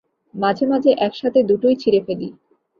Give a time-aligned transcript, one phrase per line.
[0.35, 2.27] মাঝেমাঝে একসাথে দুটোই ছিড়ে ফেলে।